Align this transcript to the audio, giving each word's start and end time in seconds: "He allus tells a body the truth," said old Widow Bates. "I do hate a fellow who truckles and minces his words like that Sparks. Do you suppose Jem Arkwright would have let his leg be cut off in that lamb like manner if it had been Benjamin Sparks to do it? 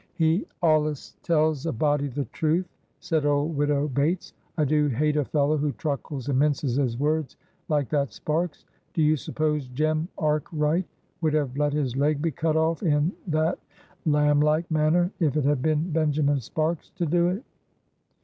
"He 0.15 0.47
allus 0.63 1.15
tells 1.21 1.67
a 1.67 1.71
body 1.71 2.07
the 2.07 2.25
truth," 2.25 2.65
said 3.01 3.23
old 3.23 3.55
Widow 3.55 3.87
Bates. 3.87 4.33
"I 4.57 4.65
do 4.65 4.87
hate 4.87 5.15
a 5.15 5.23
fellow 5.25 5.57
who 5.57 5.73
truckles 5.73 6.27
and 6.27 6.39
minces 6.39 6.77
his 6.77 6.97
words 6.97 7.37
like 7.69 7.87
that 7.89 8.11
Sparks. 8.11 8.65
Do 8.95 9.03
you 9.03 9.15
suppose 9.15 9.67
Jem 9.67 10.07
Arkwright 10.17 10.85
would 11.21 11.35
have 11.35 11.55
let 11.55 11.73
his 11.73 11.95
leg 11.95 12.19
be 12.19 12.31
cut 12.31 12.55
off 12.57 12.81
in 12.81 13.11
that 13.27 13.59
lamb 14.07 14.39
like 14.39 14.71
manner 14.71 15.11
if 15.19 15.37
it 15.37 15.45
had 15.45 15.61
been 15.61 15.91
Benjamin 15.91 16.39
Sparks 16.39 16.89
to 16.95 17.05
do 17.05 17.27
it? 17.27 17.43